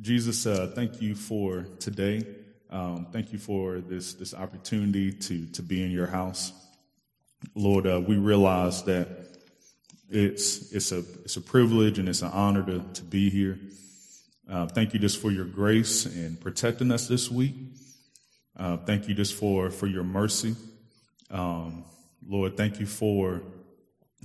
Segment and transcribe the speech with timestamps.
[0.00, 2.24] Jesus, uh, thank you for today.
[2.70, 6.52] Um, thank you for this this opportunity to to be in your house,
[7.54, 7.86] Lord.
[7.86, 9.08] Uh, we realize that
[10.08, 13.58] it's it's a it's a privilege and it's an honor to to be here.
[14.50, 17.54] Uh, thank you just for your grace and protecting us this week.
[18.56, 20.56] Uh, thank you just for for your mercy,
[21.30, 21.84] um,
[22.26, 22.56] Lord.
[22.56, 23.42] Thank you for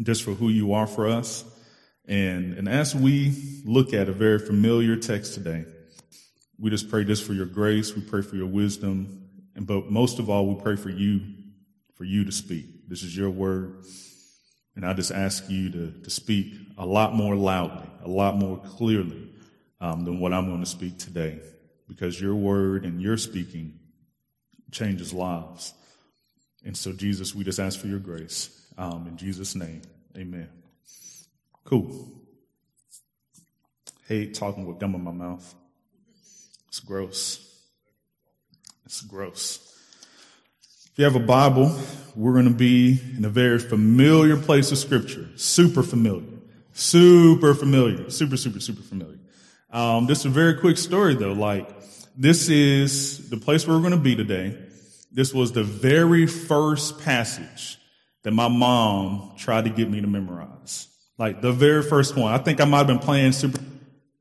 [0.01, 1.43] just for who you are for us.
[2.07, 5.65] And, and as we look at a very familiar text today,
[6.59, 7.95] we just pray this for your grace.
[7.95, 9.29] We pray for your wisdom.
[9.55, 11.21] And, but most of all, we pray for you,
[11.95, 12.87] for you to speak.
[12.87, 13.83] This is your word.
[14.75, 18.57] And I just ask you to, to speak a lot more loudly, a lot more
[18.57, 19.29] clearly
[19.79, 21.39] um, than what I'm going to speak today,
[21.87, 23.79] because your word and your speaking
[24.71, 25.73] changes lives.
[26.65, 28.49] And so, Jesus, we just ask for your grace.
[28.77, 29.81] Um, in Jesus' name,
[30.17, 30.49] amen.
[31.65, 32.11] Cool.
[34.07, 35.55] Hate talking with gum in my mouth.
[36.67, 37.41] It's gross.
[38.85, 39.59] It's gross.
[40.91, 41.75] If you have a Bible,
[42.15, 45.27] we're going to be in a very familiar place of Scripture.
[45.37, 46.37] Super familiar.
[46.73, 48.11] Super familiar.
[48.11, 49.17] Super, super, super familiar.
[49.71, 51.33] Um, just a very quick story though.
[51.33, 51.67] Like,
[52.15, 54.55] this is the place where we're going to be today.
[55.11, 57.79] This was the very first passage
[58.21, 60.89] that my mom tried to get me to memorize.
[61.17, 62.33] Like the very first one.
[62.33, 63.61] I think I might have been playing Super.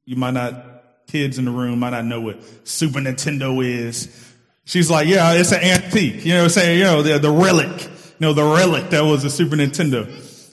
[0.04, 4.32] You might not, kids in the room might not know what Super Nintendo is.
[4.64, 6.24] She's like, yeah, it's an antique.
[6.24, 6.78] You know what I'm saying?
[6.78, 7.82] You know, the, the relic.
[7.82, 10.08] You know, the relic that was a Super Nintendo.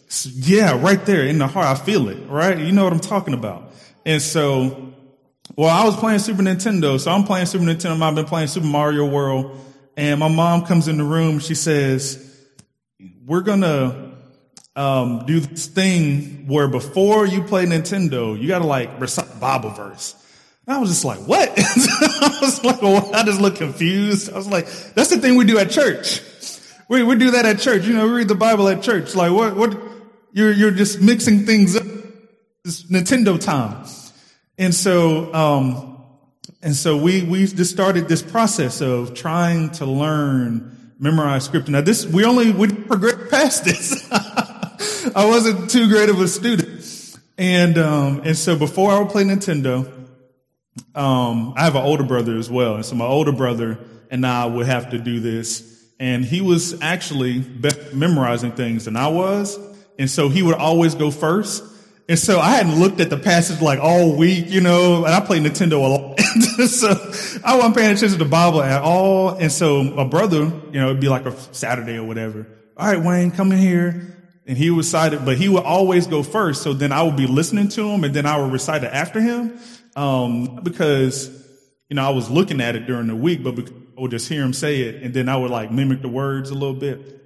[0.10, 1.68] So, yeah, right there in the heart.
[1.68, 2.58] I feel it, right?
[2.58, 3.74] You know what I'm talking about.
[4.06, 4.94] And so,
[5.56, 7.00] well, I was playing Super Nintendo.
[7.00, 8.02] So I'm playing Super Nintendo.
[8.02, 9.58] I've been playing Super Mario World.
[9.96, 11.40] And my mom comes in the room.
[11.40, 12.28] She says,
[13.26, 14.11] we're going to
[14.76, 19.72] um, do this thing where before you play Nintendo, you got to like recite Bible
[19.72, 20.16] verse.
[20.66, 21.50] And I was just like, what?
[21.58, 24.32] I was like, well, I just look confused.
[24.32, 26.22] I was like, that's the thing we do at church.
[26.88, 27.86] We, we do that at church.
[27.86, 29.16] You know, we read the Bible at church.
[29.16, 29.78] Like what, what,
[30.34, 31.86] you're, you're just mixing things up.
[32.64, 33.86] It's Nintendo time.
[34.58, 36.06] And so, um,
[36.62, 41.72] and so we, we just started this process of trying to learn, memorize scripture.
[41.72, 44.08] Now this, we only, we progressed past this.
[45.16, 47.18] I wasn't too great of a student.
[47.38, 49.92] And, um, and so before I would play Nintendo,
[50.94, 52.76] um, I have an older brother as well.
[52.76, 53.80] And so my older brother
[54.10, 55.68] and I would have to do this.
[56.00, 57.44] And he was actually
[57.94, 59.58] memorizing things than I was.
[59.98, 61.64] And so he would always go first.
[62.10, 65.20] And so I hadn't looked at the passage like all week, you know, and I
[65.22, 66.20] played Nintendo a lot.
[66.68, 66.90] so
[67.44, 69.30] I wasn't paying attention to the Bible at all.
[69.30, 72.48] And so my brother, you know, it'd be like a Saturday or whatever.
[72.78, 74.11] All right, Wayne, come in here
[74.46, 76.64] and he would recite it, but he would always go first.
[76.64, 79.22] So then I would be listening to him and then I would recite it after
[79.22, 79.60] him.
[79.96, 81.30] Um, because,
[81.90, 83.58] you know, I was looking at it during the week, but
[83.98, 86.50] I would just hear him say it and then I would like mimic the words
[86.50, 87.20] a little bit.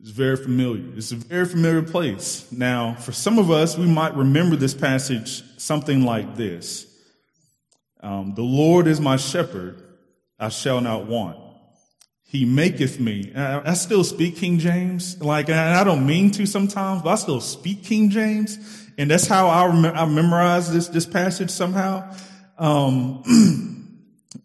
[0.00, 0.84] It's very familiar.
[0.96, 2.50] It's a very familiar place.
[2.50, 6.86] Now, for some of us, we might remember this passage something like this.
[8.02, 9.82] Um, the Lord is my shepherd.
[10.38, 11.49] I shall not want.
[12.30, 13.32] He maketh me.
[13.34, 15.20] I, still speak King James.
[15.20, 18.56] Like, I don't mean to sometimes, but I still speak King James.
[18.96, 22.08] And that's how I, rem- I memorize this, this passage somehow.
[22.56, 23.24] Um,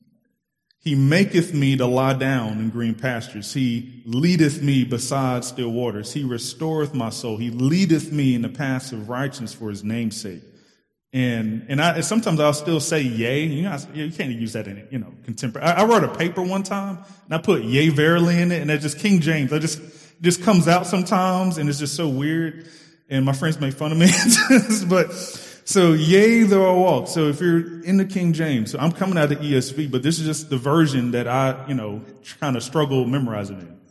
[0.79, 3.53] he maketh me to lie down in green pastures.
[3.53, 6.11] He leadeth me beside still waters.
[6.11, 7.37] He restoreth my soul.
[7.37, 10.41] He leadeth me in the paths of righteousness for his name's sake.
[11.15, 13.45] And, and I, sometimes I'll still say yay.
[13.45, 15.65] You know, you can't use that in, you know, contemporary.
[15.65, 18.69] I, I, wrote a paper one time and I put yay verily in it and
[18.69, 19.53] it's just King James.
[19.53, 19.79] I just,
[20.19, 22.67] just comes out sometimes and it's just so weird.
[23.09, 24.09] And my friends make fun of me.
[24.89, 27.07] but so yay though I walk.
[27.07, 30.19] So if you're in the King James, so I'm coming out of ESV, but this
[30.19, 32.01] is just the version that I, you know,
[32.41, 33.84] kind of struggle memorizing it.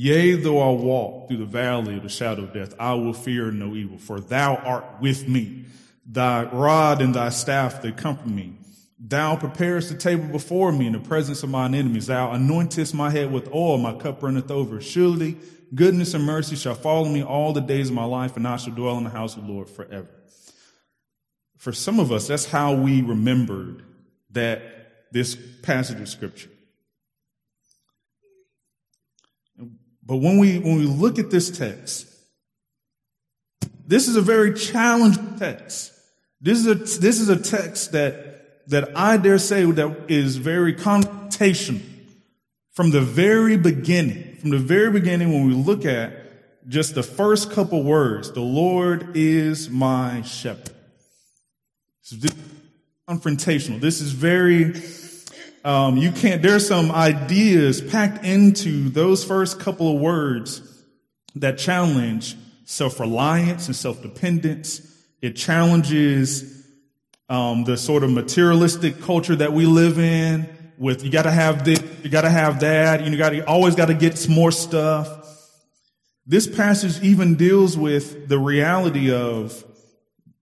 [0.00, 3.50] Yea, though I walk through the valley of the shadow of death, I will fear
[3.50, 5.64] no evil, for thou art with me.
[6.06, 8.52] Thy rod and thy staff, they comfort me.
[9.00, 12.06] Thou preparest the table before me in the presence of mine enemies.
[12.06, 14.80] Thou anointest my head with oil, my cup runneth over.
[14.80, 15.36] Surely
[15.74, 18.74] goodness and mercy shall follow me all the days of my life, and I shall
[18.74, 20.10] dwell in the house of the Lord forever.
[21.56, 23.82] For some of us, that's how we remembered
[24.30, 24.62] that
[25.10, 26.50] this passage of scripture.
[30.08, 32.06] But when we, when we look at this text,
[33.86, 35.92] this is a very challenging text.
[36.40, 40.74] This is a, this is a text that, that I dare say that is very
[40.74, 41.82] confrontational
[42.72, 44.38] from the very beginning.
[44.40, 49.14] From the very beginning, when we look at just the first couple words, the Lord
[49.14, 50.74] is my shepherd.
[52.10, 52.32] This
[53.08, 53.80] confrontational.
[53.80, 54.72] This is very,
[55.68, 60.62] um, you can't, there's some ideas packed into those first couple of words
[61.34, 64.80] that challenge self-reliance and self-dependence.
[65.20, 66.66] It challenges
[67.28, 70.48] um, the sort of materialistic culture that we live in
[70.78, 73.74] with you got to have this, you got to have that, you got to always
[73.74, 75.06] got to get some more stuff.
[76.24, 79.62] This passage even deals with the reality of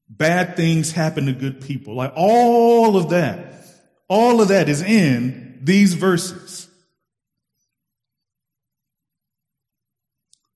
[0.08, 1.96] bad things happen to good people.
[1.96, 3.55] Like all of that,
[4.08, 6.68] all of that is in these verses.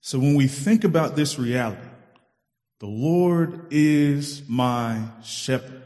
[0.00, 1.87] So when we think about this reality,
[2.81, 5.82] the Lord is my shepherd.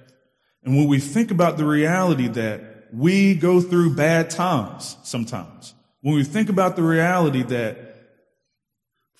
[0.62, 6.14] And when we think about the reality that we go through bad times sometimes, when
[6.14, 7.96] we think about the reality that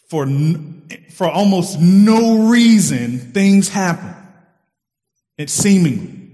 [0.09, 0.27] for,
[1.11, 4.15] for almost no reason, things happen.
[5.37, 6.31] It seemingly.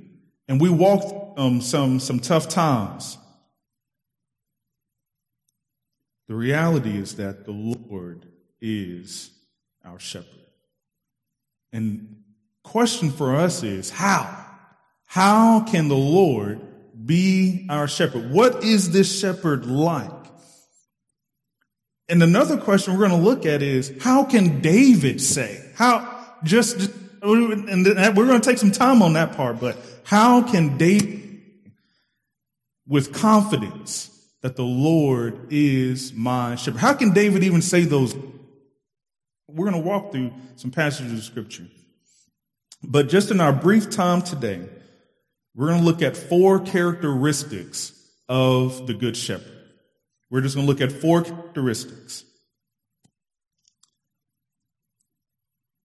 [0.48, 3.16] And we walk um, some, some tough times.
[6.28, 8.26] The reality is that the Lord
[8.60, 9.30] is
[9.82, 10.26] our shepherd.
[11.72, 12.22] And
[12.62, 14.36] question for us is how?
[15.06, 16.60] How can the Lord
[17.06, 18.30] be our shepherd?
[18.30, 20.10] What is this shepherd like?
[22.10, 26.90] And another question we're going to look at is how can David say, how just,
[27.22, 31.29] and we're going to take some time on that part, but how can David
[32.90, 34.10] with confidence
[34.42, 36.80] that the Lord is my shepherd?
[36.80, 38.14] How can David even say those?
[39.48, 41.66] We're going to walk through some passages of scripture.
[42.82, 44.68] But just in our brief time today,
[45.54, 47.92] we're going to look at four characteristics
[48.28, 49.52] of the good shepherd.
[50.28, 52.24] We're just going to look at four characteristics.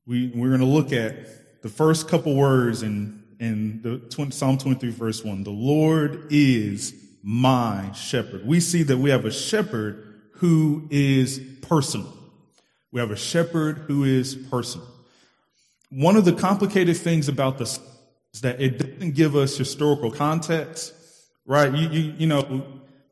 [0.08, 4.90] We, we're going to look at the first couple words in, in the Psalm 23,
[4.92, 5.44] verse 1.
[5.44, 6.94] The Lord is
[7.24, 8.46] my shepherd.
[8.46, 12.14] We see that we have a shepherd who is personal.
[12.92, 14.88] We have a shepherd who is personal.
[15.90, 17.80] One of the complicated things about this
[18.34, 20.94] is that it doesn't give us historical context,
[21.46, 21.74] right?
[21.74, 22.64] You, you, you know,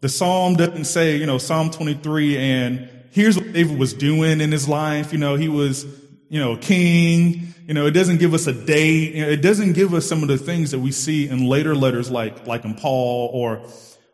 [0.02, 4.52] the psalm doesn't say, you know, Psalm 23 and here's what David was doing in
[4.52, 5.14] his life.
[5.14, 5.86] You know, he was,
[6.34, 7.54] you know, king.
[7.68, 9.14] You know, it doesn't give us a date.
[9.14, 11.76] You know, it doesn't give us some of the things that we see in later
[11.76, 13.62] letters like, like in Paul or,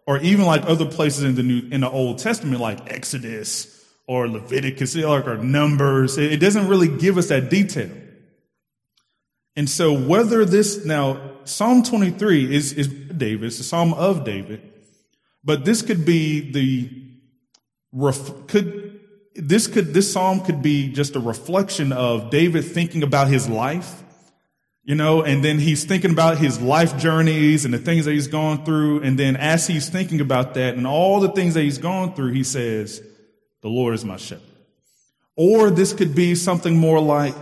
[0.05, 4.27] or even like other places in the new, in the Old Testament, like Exodus or
[4.27, 6.17] Leviticus or, Numbers.
[6.17, 7.89] It, doesn't really give us that detail.
[9.55, 14.73] And so whether this now, Psalm 23 is, is David, it's a Psalm of David.
[15.45, 16.99] But this could be the
[18.47, 18.78] could
[19.41, 24.03] this could this psalm could be just a reflection of David thinking about his life,
[24.83, 28.27] you know, and then he's thinking about his life journeys and the things that he's
[28.27, 31.77] gone through, and then as he's thinking about that and all the things that he's
[31.77, 33.01] gone through, he says,
[33.61, 34.43] "The Lord is my shepherd."
[35.35, 37.33] Or this could be something more like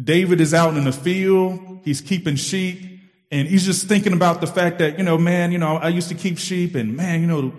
[0.00, 3.00] David is out in the field, he's keeping sheep,
[3.30, 6.08] and he's just thinking about the fact that, you know, man, you know, I used
[6.10, 7.52] to keep sheep and man, you know,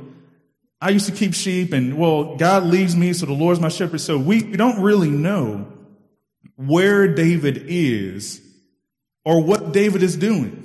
[0.81, 4.01] I used to keep sheep and well, God leaves me, so the Lord's my shepherd.
[4.01, 5.71] So we, we don't really know
[6.55, 8.41] where David is
[9.23, 10.57] or what David is doing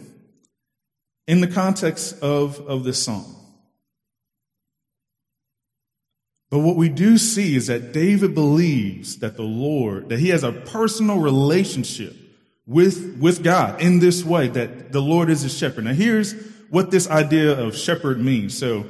[1.27, 3.35] in the context of, of this song.
[6.51, 10.45] But what we do see is that David believes that the Lord, that he has
[10.45, 12.15] a personal relationship
[12.67, 15.85] with, with God in this way, that the Lord is a shepherd.
[15.85, 16.33] Now here's
[16.71, 18.57] what this idea of shepherd means.
[18.57, 18.87] So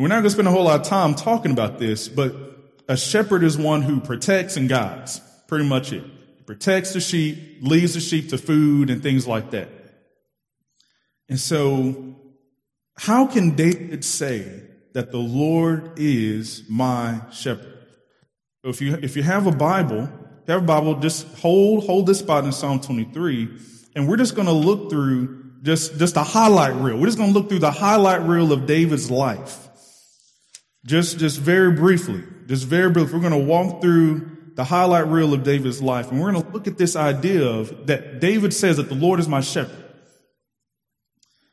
[0.00, 2.34] we're not going to spend a whole lot of time talking about this, but
[2.88, 5.20] a shepherd is one who protects and guides.
[5.46, 6.02] Pretty much it.
[6.38, 9.68] He protects the sheep, leads the sheep to food and things like that.
[11.28, 12.16] And so
[12.96, 14.62] how can David say
[14.94, 17.78] that the Lord is my shepherd?
[18.64, 20.08] If you, if you have a Bible,
[20.48, 23.48] have a Bible, just hold, hold this spot in Psalm 23,
[23.96, 26.98] and we're just going to look through just, just a highlight reel.
[26.98, 29.68] We're just going to look through the highlight reel of David's life.
[30.86, 33.14] Just, just very briefly, just very briefly.
[33.14, 36.52] We're going to walk through the highlight reel of David's life, and we're going to
[36.52, 39.76] look at this idea of that David says that the Lord is my shepherd.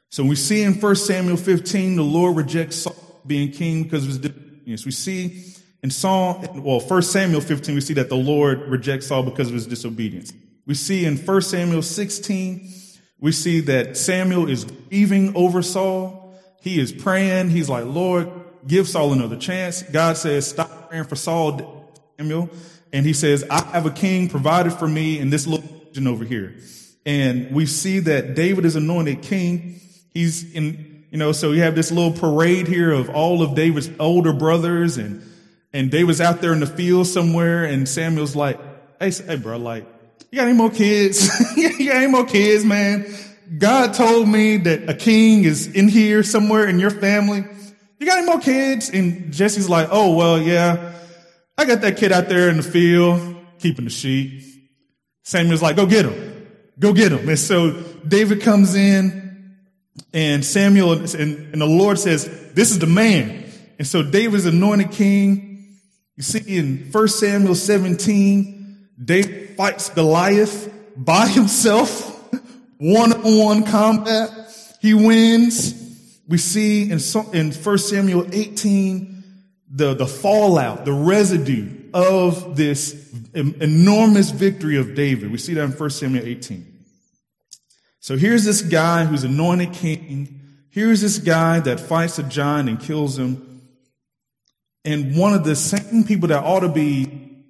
[0.10, 4.10] So we see in 1 Samuel 15, the Lord rejects Saul being king because of
[4.10, 4.86] his disobedience.
[4.86, 5.44] We see
[5.84, 9.54] in Psalm, well, 1 Samuel 15, we see that the Lord rejects Saul because of
[9.54, 10.34] his disobedience.
[10.66, 12.74] We see in 1 Samuel 16,
[13.20, 16.36] we see that Samuel is grieving over Saul.
[16.62, 17.50] He is praying.
[17.50, 18.30] He's like, Lord,
[18.66, 19.84] give Saul another chance.
[19.84, 22.50] God says, stop praying for Saul, Samuel.
[22.94, 26.24] And he says, I have a king provided for me in this little region over
[26.24, 26.56] here.
[27.06, 29.80] And we see that David is anointed king.
[30.14, 33.90] He's in, you know, so you have this little parade here of all of David's
[34.00, 35.24] older brothers and,
[35.74, 38.60] and David's out there in the field somewhere and Samuel's like,
[39.00, 39.86] Hey, hey, bro, like,
[40.32, 41.30] you got any more kids?
[41.58, 43.06] you got any more kids, man?
[43.58, 47.46] God told me that a king is in here somewhere in your family.
[48.00, 48.89] You got any more kids?
[48.89, 50.94] And Jesse's like, oh, well, yeah,
[51.58, 54.44] I got that kid out there in the field keeping the sheep.
[55.24, 56.48] Samuel's like, go get him.
[56.80, 57.27] Go get him.
[57.27, 57.72] And so
[58.08, 59.56] David comes in
[60.13, 63.46] and Samuel and, and the Lord says, this is the man.
[63.80, 65.80] And so David's anointed king.
[66.16, 72.32] You see in 1 Samuel 17, David fights Goliath by himself,
[72.77, 74.32] one on one combat.
[74.82, 75.87] He wins.
[76.28, 77.00] We see in,
[77.34, 79.24] in 1 Samuel 18,
[79.70, 85.32] the, the fallout, the residue of this enormous victory of David.
[85.32, 86.74] We see that in 1 Samuel 18.
[88.00, 90.42] So here's this guy who's anointed king.
[90.70, 93.62] Here's this guy that fights a giant and kills him.
[94.86, 97.44] And one of the same people that ought to be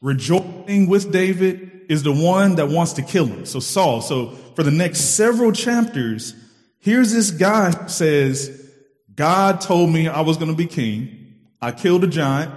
[0.00, 3.46] rejoicing with David is the one that wants to kill him.
[3.46, 4.00] So Saul.
[4.00, 6.34] So for the next several chapters,
[6.84, 8.70] here's this guy says,
[9.14, 11.34] God told me I was going to be king.
[11.60, 12.52] I killed a giant.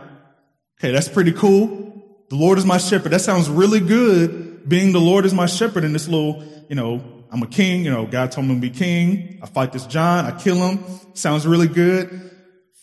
[0.77, 2.03] Okay, that's pretty cool.
[2.29, 3.13] The Lord is my shepherd.
[3.13, 7.01] That sounds really good, being the Lord is my shepherd in this little, you know,
[7.31, 9.39] I'm a king, you know, God told me to be king.
[9.41, 10.84] I fight this giant, I kill him.
[11.13, 12.31] Sounds really good.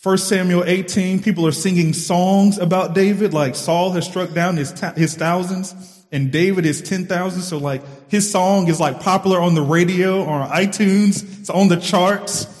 [0.01, 4.71] First Samuel 18, people are singing songs about David, like Saul has struck down his,
[4.95, 7.41] his thousands and David is 10,000.
[7.41, 11.39] So like his song is like popular on the radio or on iTunes.
[11.39, 12.51] It's on the charts.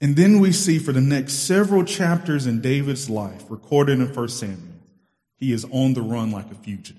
[0.00, 4.28] And then we see for the next several chapters in David's life, recorded in 1
[4.28, 4.58] Samuel,
[5.36, 6.98] he is on the run like a fugitive.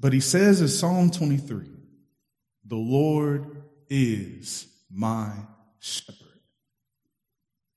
[0.00, 1.66] But he says in Psalm 23,
[2.64, 5.34] the Lord is my
[5.78, 6.19] shepherd.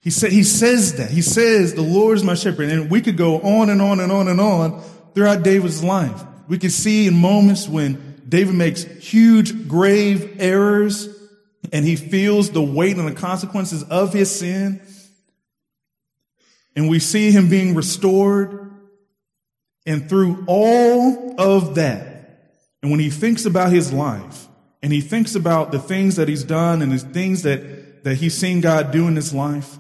[0.04, 1.10] He, sa- he says that.
[1.10, 2.70] He says, the Lord is my shepherd.
[2.70, 4.82] And we could go on and on and on and on
[5.16, 6.22] throughout David's life.
[6.50, 11.08] We could see in moments when David makes huge, grave errors
[11.72, 14.82] and he feels the weight and the consequences of his sin.
[16.76, 18.60] And we see him being restored.
[19.86, 22.10] And through all of that,
[22.82, 24.50] and when he thinks about his life
[24.82, 28.38] and he thinks about the things that he's done and the things that, that he's
[28.38, 29.78] seen God do in his life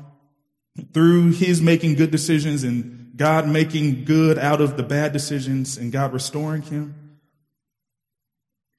[0.94, 5.92] through his making good decisions and God making good out of the bad decisions and
[5.92, 7.20] God restoring him,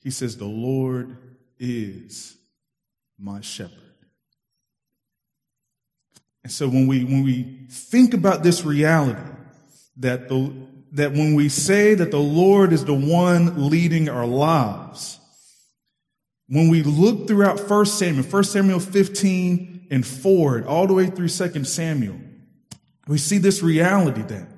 [0.03, 1.17] he says, The Lord
[1.59, 2.37] is
[3.19, 3.79] my shepherd.
[6.43, 9.23] And so when we, when we think about this reality,
[9.97, 10.53] that the,
[10.93, 15.19] that when we say that the Lord is the one leading our lives,
[16.49, 21.29] when we look throughout 1 Samuel, 1 Samuel 15 and forward, all the way through
[21.29, 22.17] 2 Samuel,
[23.07, 24.49] we see this reality that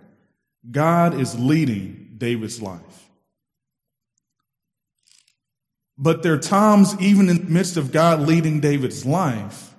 [0.70, 3.10] God is leading David's life.
[5.98, 9.74] But there are times, even in the midst of God leading David's life,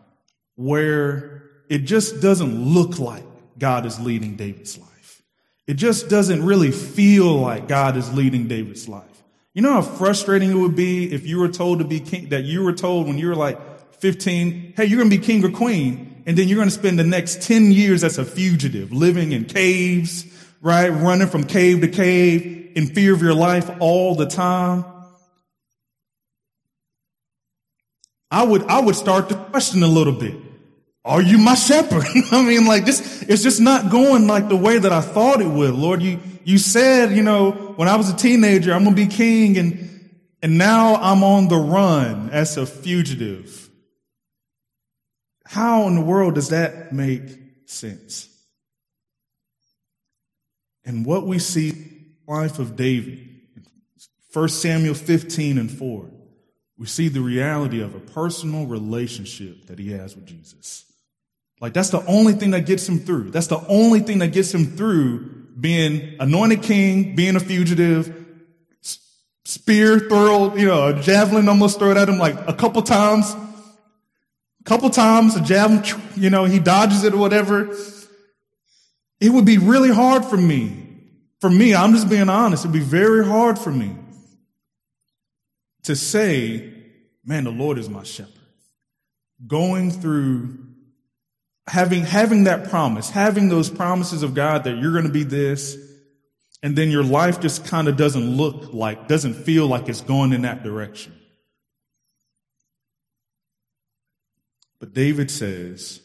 [0.55, 3.25] where it just doesn't look like
[3.57, 5.23] God is leading David's life.
[5.65, 9.23] It just doesn't really feel like God is leading David's life.
[9.55, 12.43] You know how frustrating it would be if you were told to be king, that
[12.43, 13.59] you were told when you were like
[13.99, 16.23] 15, hey, you're going to be king or queen.
[16.25, 19.45] And then you're going to spend the next 10 years as a fugitive, living in
[19.45, 20.25] caves,
[20.61, 20.89] right?
[20.89, 24.83] Running from cave to cave in fear of your life all the time.
[28.29, 30.35] I would, I would start to question a little bit.
[31.05, 32.03] Are you my shepherd?
[32.31, 35.47] I mean, like this, it's just not going like the way that I thought it
[35.47, 35.73] would.
[35.73, 39.07] Lord, you, you said, you know, when I was a teenager, I'm going to be
[39.07, 40.11] king and,
[40.41, 43.66] and now I'm on the run as a fugitive.
[45.47, 47.21] How in the world does that make
[47.65, 48.29] sense?
[50.85, 51.73] And what we see
[52.27, 53.19] life of David,
[54.33, 56.09] 1 Samuel 15 and 4,
[56.77, 60.85] we see the reality of a personal relationship that he has with Jesus.
[61.59, 63.31] Like that's the only thing that gets him through.
[63.31, 68.25] That's the only thing that gets him through being anointed king, being a fugitive,
[69.43, 73.35] spear thrown, you know, a javelin almost thrown at him like a couple times.
[74.67, 75.81] Couple times, a javelin,
[76.17, 77.73] you know, he dodges it or whatever.
[79.21, 80.83] It would be really hard for me.
[81.39, 82.65] For me, I'm just being honest.
[82.65, 83.95] It'd be very hard for me
[85.83, 86.73] to say,
[87.23, 88.33] man, the Lord is my shepherd.
[89.47, 90.57] Going through
[91.67, 95.77] having, having that promise, having those promises of God that you're going to be this,
[96.63, 100.33] And then your life just kind of doesn't look like, doesn't feel like it's going
[100.33, 101.13] in that direction.
[104.79, 106.01] But David says,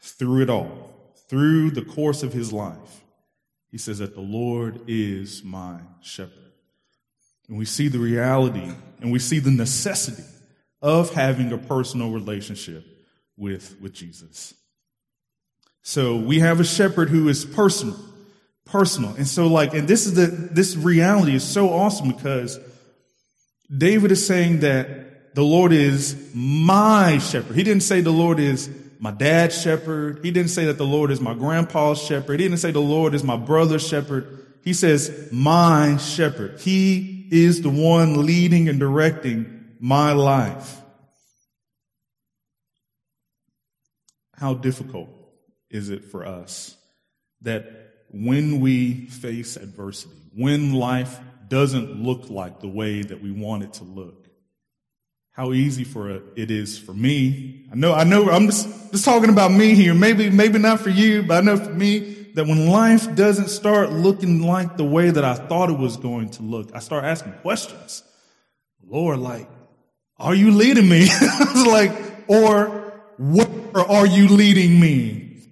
[0.00, 0.92] through it all,
[1.28, 3.04] through the course of his life,
[3.70, 6.52] he says that the Lord is my shepherd.
[7.48, 10.24] And we see the reality and we see the necessity
[10.82, 12.84] of having a personal relationship
[13.36, 14.54] with, with Jesus.
[15.82, 17.96] So we have a shepherd who is personal,
[18.64, 19.14] personal.
[19.14, 22.58] And so like, and this is the, this reality is so awesome because
[23.74, 25.05] David is saying that
[25.36, 27.56] the Lord is my shepherd.
[27.56, 30.20] He didn't say the Lord is my dad's shepherd.
[30.24, 32.40] He didn't say that the Lord is my grandpa's shepherd.
[32.40, 34.46] He didn't say the Lord is my brother's shepherd.
[34.64, 36.60] He says my shepherd.
[36.60, 40.80] He is the one leading and directing my life.
[44.32, 45.10] How difficult
[45.68, 46.78] is it for us
[47.42, 47.70] that
[48.08, 53.74] when we face adversity, when life doesn't look like the way that we want it
[53.74, 54.25] to look,
[55.36, 57.66] how easy for it is for me.
[57.70, 59.92] I know, I know, I'm just, just talking about me here.
[59.92, 63.92] Maybe, maybe not for you, but I know for me that when life doesn't start
[63.92, 67.34] looking like the way that I thought it was going to look, I start asking
[67.42, 68.02] questions.
[68.82, 69.46] Lord, like,
[70.18, 71.06] are you leading me?
[71.66, 71.92] like,
[72.28, 75.42] or where are you leading me?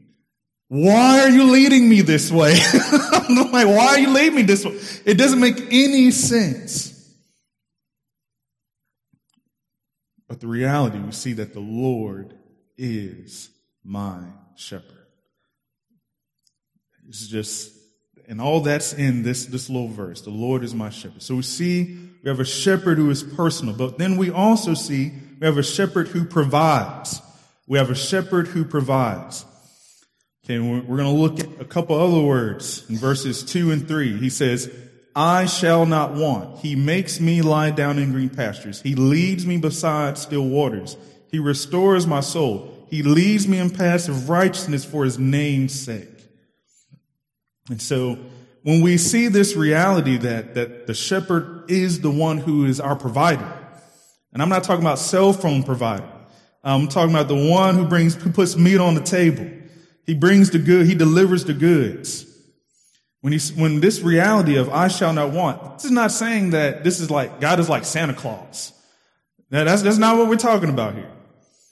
[0.69, 2.55] Why are you leading me this way?
[3.13, 4.79] I'm like, why are you leading me this way?
[5.05, 6.94] It doesn't make any sense.
[10.29, 12.35] But the reality, we see that the Lord
[12.77, 13.51] is
[13.85, 14.21] my
[14.57, 15.07] shepherd.
[17.09, 17.73] It's just,
[18.27, 20.23] and all that's in this, this little verse.
[20.23, 21.23] The Lord is my shepherd.
[21.23, 25.13] So we see we have a shepherd who is personal, but then we also see
[25.39, 27.21] we have a shepherd who provides.
[27.67, 29.45] We have a shepherd who provides.
[30.45, 34.17] Okay, we're going to look at a couple other words in verses two and three.
[34.17, 34.75] He says,
[35.17, 36.59] I shall not want.
[36.59, 38.81] He makes me lie down in green pastures.
[38.81, 40.97] He leads me beside still waters.
[41.31, 42.87] He restores my soul.
[42.91, 46.09] He leads me in paths of righteousness for his name's sake.
[47.71, 48.19] And so
[48.63, 52.97] when we see this reality that, that the shepherd is the one who is our
[52.97, 53.53] provider,
[54.33, 56.09] and I'm not talking about cell phone provider.
[56.63, 59.49] I'm talking about the one who brings, who puts meat on the table.
[60.07, 62.27] He brings the good, he delivers the goods.
[63.25, 66.85] When he, when this reality of I shall not want, this is not saying that
[66.85, 68.75] this is like, God is like Santa Claus.
[69.51, 71.11] Now that's, that's not what we're talking about here.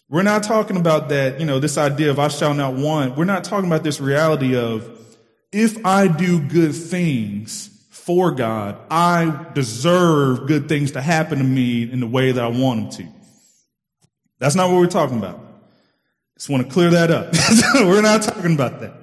[0.09, 3.19] We're not talking about that, you know, this idea of I shall not want.
[3.19, 4.99] We're not talking about this reality of
[5.53, 11.83] if I do good things for God, I deserve good things to happen to me
[11.83, 13.13] in the way that I want them to.
[14.39, 15.39] That's not what we're talking about.
[16.39, 17.35] Just want to clear that up.
[17.75, 18.95] we're not talking about that.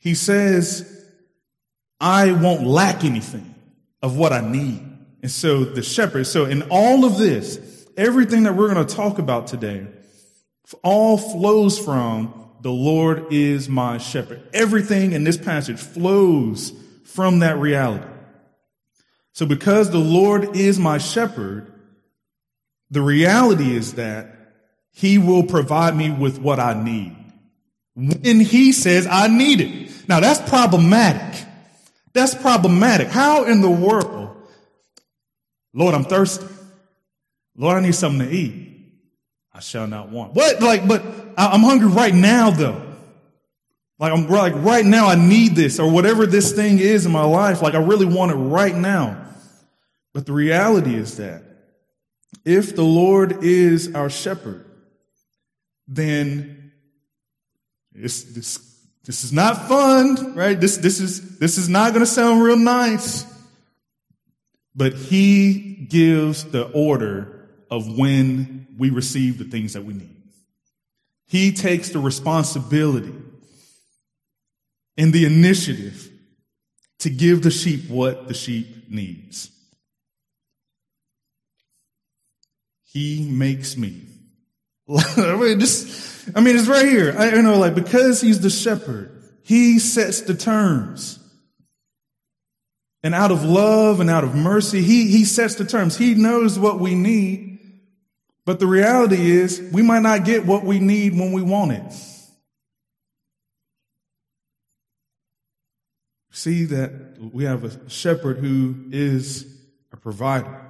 [0.00, 0.92] He says,
[2.00, 3.54] I won't lack anything
[4.02, 4.82] of what I need.
[5.22, 9.18] And so the shepherd, so in all of this, everything that we're going to talk
[9.18, 9.86] about today,
[10.82, 14.42] all flows from the Lord is my shepherd.
[14.52, 16.72] Everything in this passage flows
[17.04, 18.06] from that reality.
[19.32, 21.72] So because the Lord is my shepherd,
[22.90, 24.34] the reality is that
[24.92, 27.16] he will provide me with what I need.
[27.94, 30.08] When he says I need it.
[30.08, 31.45] Now that's problematic
[32.16, 33.08] that's problematic.
[33.08, 34.36] How in the world,
[35.72, 36.46] Lord, I'm thirsty.
[37.56, 38.72] Lord, I need something to eat.
[39.52, 40.34] I shall not want.
[40.34, 40.60] What?
[40.60, 41.02] Like, but
[41.36, 42.82] I'm hungry right now though.
[43.98, 47.24] Like I'm like right now I need this or whatever this thing is in my
[47.24, 47.62] life.
[47.62, 49.24] Like I really want it right now.
[50.12, 51.42] But the reality is that
[52.44, 54.66] if the Lord is our shepherd,
[55.88, 56.72] then
[57.94, 58.75] it's this
[59.06, 60.60] this is not fun, right?
[60.60, 63.24] This, this is, this is not going to sound real nice.
[64.74, 70.16] But he gives the order of when we receive the things that we need.
[71.28, 73.14] He takes the responsibility
[74.96, 76.10] and the initiative
[76.98, 79.50] to give the sheep what the sheep needs.
[82.84, 84.02] He makes me.
[84.88, 87.14] I mean, it's right here.
[87.18, 89.10] I, you know, like, because he's the shepherd,
[89.42, 91.18] he sets the terms.
[93.02, 95.96] And out of love and out of mercy, he, he sets the terms.
[95.96, 97.58] He knows what we need.
[98.44, 101.92] But the reality is we might not get what we need when we want it.
[106.30, 109.46] See that we have a shepherd who is
[109.92, 110.64] a provider.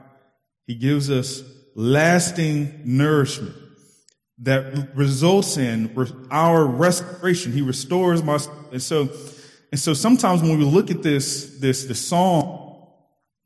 [0.66, 1.42] He gives us
[1.74, 3.56] lasting nourishment
[4.40, 7.52] that results in our restoration.
[7.52, 8.38] He restores my,
[8.70, 9.08] and so,
[9.72, 12.88] And so sometimes when we look at this, this, this song,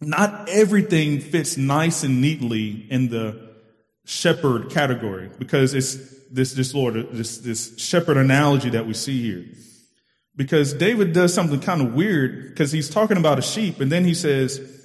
[0.01, 3.51] not everything fits nice and neatly in the
[4.05, 5.97] shepherd category because it's
[6.31, 9.45] this, this Lord, this, this shepherd analogy that we see here.
[10.37, 14.05] Because David does something kind of weird because he's talking about a sheep and then
[14.05, 14.80] he says,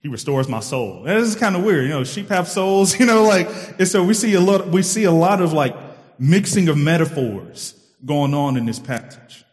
[0.00, 1.04] he restores my soul.
[1.06, 1.84] And this is kind of weird.
[1.84, 4.82] You know, sheep have souls, you know, like, and so we see a lot, we
[4.82, 5.76] see a lot of like
[6.18, 9.44] mixing of metaphors going on in this passage.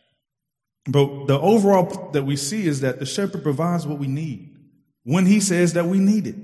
[0.88, 4.56] But the overall that we see is that the shepherd provides what we need
[5.04, 6.36] when he says that we need it.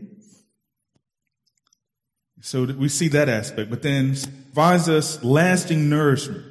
[2.41, 6.43] So we see that aspect, but then provides us lasting nourishment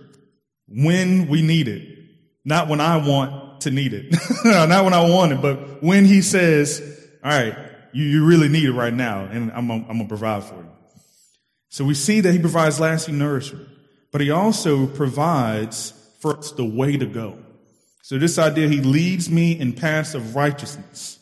[0.69, 1.99] when we need it,
[2.45, 6.23] not when I want to need it, not when I want it, but when he
[6.23, 7.57] says, all right,
[7.93, 10.71] you, you really need it right now, and I'm, going to provide for you.
[11.69, 13.69] So we see that he provides lasting nourishment,
[14.11, 17.39] but he also provides for us the way to go.
[18.03, 21.19] So this idea, he leads me in paths of righteousness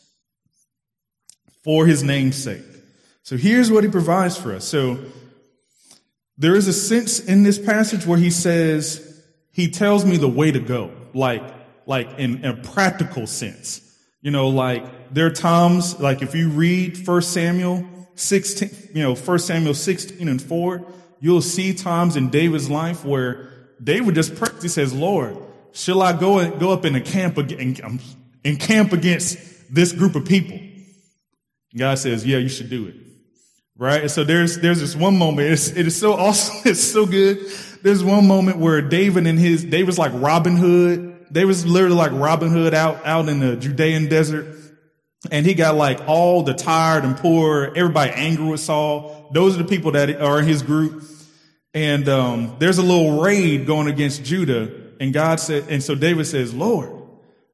[1.63, 2.63] for his name's sake.
[3.23, 4.65] So here's what he provides for us.
[4.65, 4.97] So
[6.37, 9.05] there is a sense in this passage where he says,
[9.51, 11.43] he tells me the way to go, like,
[11.85, 13.88] like in, in a practical sense.
[14.21, 19.15] You know, like there are times, like if you read First Samuel 16, you know,
[19.15, 20.85] First Samuel 16 and 4,
[21.19, 23.49] you'll see times in David's life where
[23.81, 24.61] David just prays.
[24.61, 25.37] He says, Lord,
[25.71, 27.99] shall I go and go up in a camp and, and um,
[28.57, 30.59] camp against this group of people?
[31.77, 32.95] God says, yeah, you should do it.
[33.77, 34.11] Right?
[34.11, 35.51] so there's, there's this one moment.
[35.51, 36.57] It's, it is so awesome.
[36.65, 37.39] It's so good.
[37.81, 41.08] There's one moment where David and his, David's like Robin Hood.
[41.31, 44.55] They was literally like Robin Hood out, out in the Judean desert.
[45.31, 49.29] And he got like all the tired and poor, everybody angry with Saul.
[49.33, 51.03] Those are the people that are in his group.
[51.73, 54.71] And, um, there's a little raid going against Judah.
[54.99, 56.91] And God said, and so David says, Lord,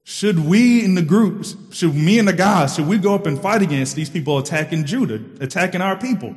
[0.03, 3.41] should we in the groups, should me and the guys, should we go up and
[3.41, 6.35] fight against these people attacking Judah, attacking our people?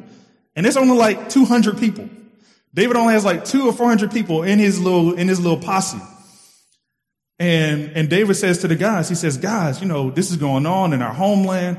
[0.56, 2.08] And it's only like 200 people.
[2.74, 6.00] David only has like two or 400 people in his little, in his little posse.
[7.38, 10.66] And, and David says to the guys, he says, guys, you know, this is going
[10.66, 11.78] on in our homeland.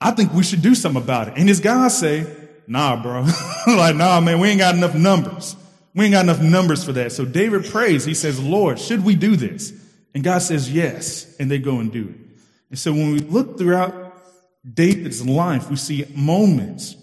[0.00, 1.34] I think we should do something about it.
[1.36, 2.26] And his guys say,
[2.66, 3.26] nah, bro.
[3.66, 5.56] like, nah, man, we ain't got enough numbers.
[5.94, 7.12] We ain't got enough numbers for that.
[7.12, 8.04] So David prays.
[8.04, 9.72] He says, Lord, should we do this?
[10.14, 11.36] And God says, yes.
[11.38, 12.16] And they go and do it.
[12.70, 14.14] And so when we look throughout
[14.70, 16.96] David's life, we see moments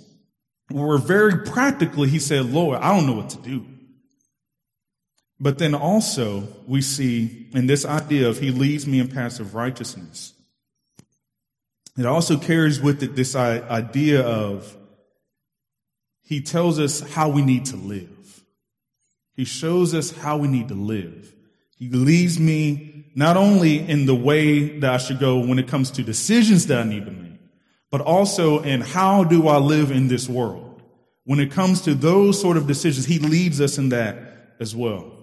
[0.70, 3.66] where very practically he said, Lord, I don't know what to do.
[5.40, 9.56] But then also we see in this idea of he leads me in paths of
[9.56, 10.34] righteousness.
[11.98, 14.76] It also carries with it this idea of
[16.22, 18.44] he tells us how we need to live.
[19.34, 21.34] He shows us how we need to live.
[21.78, 25.92] He leads me not only in the way that I should go when it comes
[25.92, 27.40] to decisions that I need to make,
[27.90, 30.82] but also in how do I live in this world.
[31.24, 35.19] When it comes to those sort of decisions, he leads us in that as well.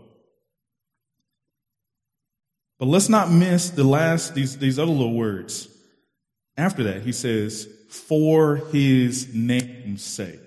[2.79, 5.69] But let's not miss the last, these, these other little words.
[6.57, 10.41] After that, he says, for his name's sake.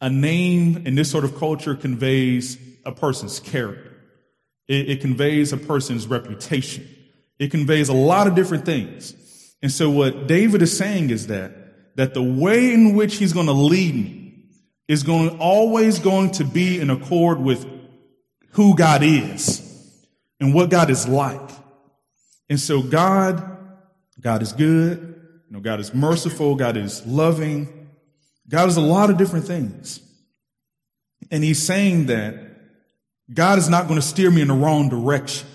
[0.00, 3.92] A name in this sort of culture conveys a person's character.
[4.68, 6.88] It, it conveys a person's reputation.
[7.38, 9.14] It conveys a lot of different things.
[9.62, 13.46] And so what David is saying is that, that the way in which he's going
[13.46, 14.44] to lead me
[14.88, 17.66] is going always going to be in accord with
[18.50, 19.63] who God is
[20.40, 21.50] and what God is like.
[22.48, 23.42] And so God,
[24.20, 24.98] God is good.
[25.48, 26.54] You know, God is merciful.
[26.54, 27.88] God is loving.
[28.48, 30.00] God is a lot of different things.
[31.30, 32.34] And he's saying that
[33.32, 35.48] God is not going to steer me in the wrong direction.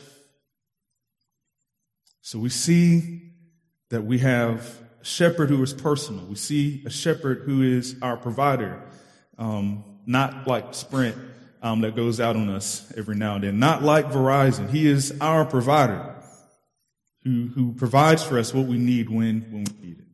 [2.21, 3.33] So we see
[3.89, 6.25] that we have a shepherd who is personal.
[6.25, 8.81] We see a shepherd who is our provider,
[9.37, 11.15] um, not like Sprint
[11.61, 14.69] um, that goes out on us every now and then, not like Verizon.
[14.69, 16.15] He is our provider
[17.23, 20.05] who, who provides for us what we need when, when we need it.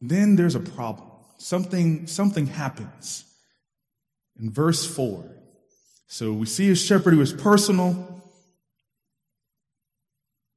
[0.00, 1.08] Then there's a problem.
[1.38, 3.24] Something, something happens
[4.38, 5.24] in verse 4.
[6.06, 8.22] So we see a shepherd who is personal.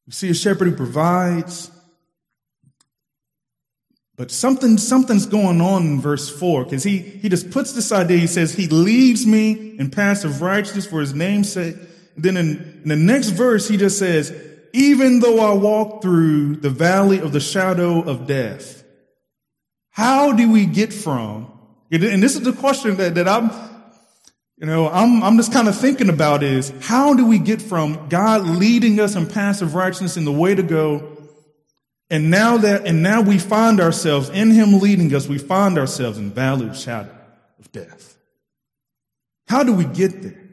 [0.05, 1.71] We see a shepherd who provides.
[4.17, 8.17] But something, something's going on in verse 4 because he, he just puts this idea.
[8.17, 11.75] He says, He leads me in paths of righteousness for His name's sake.
[12.17, 14.35] Then in, in the next verse, he just says,
[14.73, 18.83] Even though I walk through the valley of the shadow of death.
[19.91, 21.51] How do we get from,
[21.91, 23.49] and this is the question that, that I'm,
[24.57, 28.07] you know, I'm, I'm just kind of thinking about is how do we get from
[28.07, 31.16] God leading us in paths of righteousness in the way to go
[32.09, 36.17] and now that, and now we find ourselves in him leading us, we find ourselves
[36.17, 37.13] in valley of shadow
[37.59, 38.17] of death.
[39.47, 40.47] How do we get there?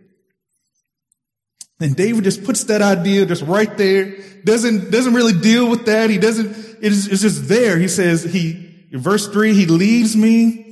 [1.80, 4.16] And David just puts that idea just right there.
[4.44, 6.10] Doesn't, doesn't really deal with that.
[6.10, 7.78] He doesn't, it's, it's just there.
[7.78, 10.64] He says, he, verse three, he leaves me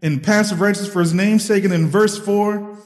[0.00, 1.64] in passive righteousness for his name's sake.
[1.64, 2.78] And in verse four,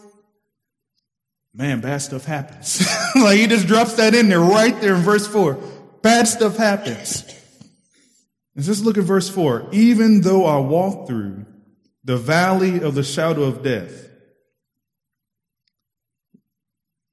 [1.55, 2.87] man, bad stuff happens.
[3.17, 5.59] like he just drops that in there right there in verse four.
[6.09, 7.23] Bad stuff happens.
[8.57, 9.69] And just look at verse four.
[9.73, 11.45] Even though I walk through
[12.03, 14.09] the valley of the shadow of death,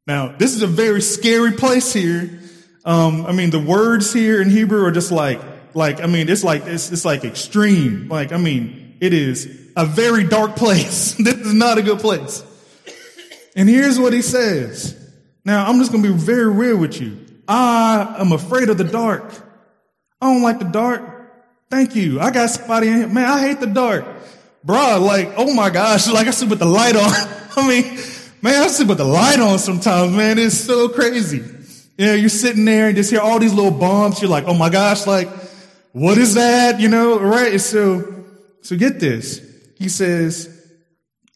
[0.07, 2.39] Now, this is a very scary place here.
[2.85, 5.41] Um, I mean, the words here in Hebrew are just like,
[5.73, 8.07] like, I mean, it's like, it's, it's like extreme.
[8.07, 11.13] Like, I mean, it is a very dark place.
[11.19, 12.45] this is not a good place.
[13.57, 14.95] And here's what he says.
[15.43, 17.24] Now, I'm just going to be very real with you.
[17.47, 19.31] I am afraid of the dark.
[20.21, 21.01] I don't like the dark.
[21.69, 22.19] Thank you.
[22.19, 23.07] I got somebody in here.
[23.07, 24.05] Man, I hate the dark.
[24.65, 27.03] Bruh, like, oh my gosh, like I sleep with the light on.
[27.57, 27.97] I mean,
[28.45, 30.37] Man, I sit with the light on sometimes, man.
[30.37, 31.43] It's so crazy.
[31.97, 34.21] You know, you're sitting there and just hear all these little bumps.
[34.21, 35.27] You're like, oh my gosh, like,
[35.93, 36.79] what is that?
[36.79, 37.59] You know, right?
[37.59, 38.23] So,
[38.61, 39.41] so get this.
[39.79, 40.47] He says,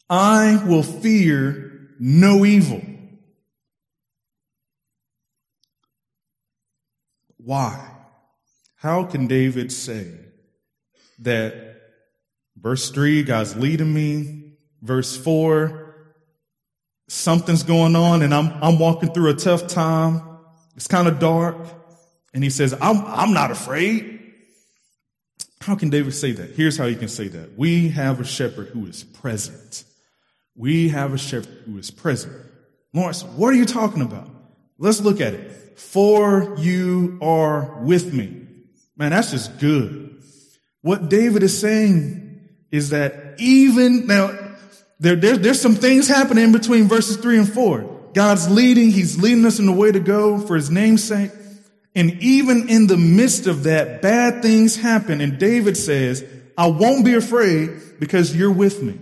[0.07, 2.83] I will fear no evil.
[7.49, 7.83] Why?
[8.75, 10.11] How can David say
[11.17, 11.81] that
[12.55, 16.13] verse three, God's leading me, verse four,
[17.07, 20.21] something's going on and I'm, I'm walking through a tough time.
[20.75, 21.57] It's kind of dark.
[22.35, 24.31] And he says, I'm, I'm not afraid.
[25.59, 26.51] How can David say that?
[26.51, 27.57] Here's how he can say that.
[27.57, 29.85] We have a shepherd who is present.
[30.55, 32.31] We have a shepherd who is present.
[32.93, 34.29] Lawrence, what are you talking about?
[34.77, 35.55] Let's look at it.
[35.79, 38.45] For you are with me.
[38.97, 40.21] Man, that's just good.
[40.81, 44.37] What David is saying is that even now,
[44.99, 47.97] there, there, there's some things happening between verses three and four.
[48.13, 48.91] God's leading.
[48.91, 51.31] He's leading us in the way to go for his name's sake.
[51.95, 55.21] And even in the midst of that, bad things happen.
[55.21, 56.23] And David says,
[56.57, 58.99] I won't be afraid because you're with me.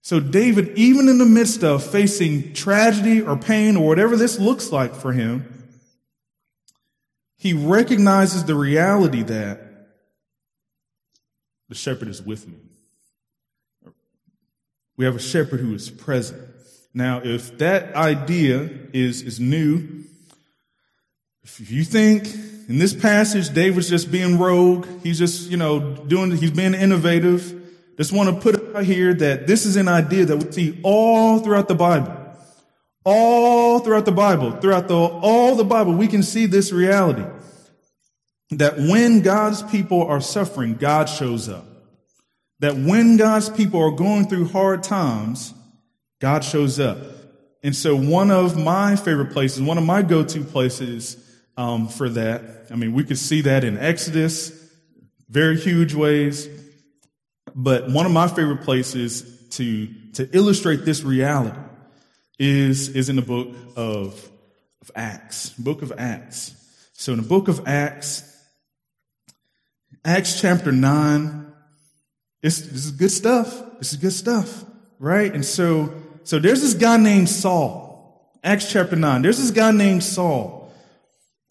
[0.00, 4.72] So David, even in the midst of facing tragedy or pain or whatever this looks
[4.72, 5.51] like for him,
[7.42, 9.58] he recognizes the reality that
[11.68, 12.54] the shepherd is with me.
[14.96, 16.40] We have a shepherd who is present.
[16.94, 20.04] Now, if that idea is, is new,
[21.42, 22.32] if you think
[22.68, 27.60] in this passage David's just being rogue, he's just, you know, doing, he's being innovative,
[27.96, 31.40] just want to put out here that this is an idea that we see all
[31.40, 32.21] throughout the Bible.
[33.04, 37.24] All throughout the Bible, throughout the, all the Bible, we can see this reality.
[38.50, 41.66] That when God's people are suffering, God shows up
[42.62, 45.52] that when God's people are going through hard times,
[46.20, 46.96] God shows up.
[47.64, 51.16] And so one of my favorite places, one of my go-to places
[51.56, 54.52] um, for that, I mean, we could see that in Exodus,
[55.28, 56.48] very huge ways.
[57.52, 61.58] But one of my favorite places to, to illustrate this reality
[62.38, 64.30] is, is in the book of,
[64.80, 66.54] of Acts, book of Acts.
[66.92, 68.28] So in the book of Acts,
[70.04, 71.52] Acts chapter 9,
[72.42, 73.62] it's, this is good stuff.
[73.78, 74.64] This is good stuff,
[74.98, 75.32] right?
[75.32, 77.92] And so, so there's this guy named Saul.
[78.44, 79.22] Acts chapter 9.
[79.22, 80.72] There's this guy named Saul.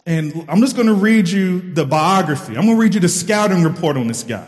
[0.06, 2.58] And I'm just going to read you the biography.
[2.58, 4.48] I'm going to read you the scouting report on this guy.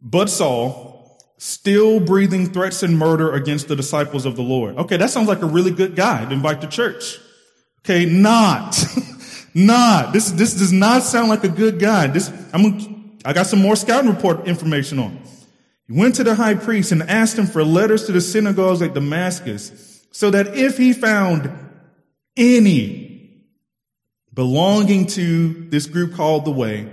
[0.00, 0.85] But Saul,
[1.38, 4.76] still breathing threats and murder against the disciples of the Lord.
[4.76, 7.18] Okay, that sounds like a really good guy to invite to church.
[7.80, 8.78] Okay, not.
[9.54, 10.12] not.
[10.12, 12.06] This, this does not sound like a good guy.
[12.06, 12.96] This, I'm
[13.26, 15.18] I got some more scouting report information on
[15.88, 18.94] He went to the high priest and asked him for letters to the synagogues at
[18.94, 21.50] Damascus so that if he found
[22.36, 23.42] any
[24.32, 26.88] belonging to this group called the Way,